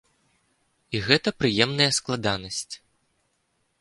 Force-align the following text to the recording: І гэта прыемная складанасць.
І 0.95 1.01
гэта 1.09 1.29
прыемная 1.43 1.89
складанасць. 1.99 2.75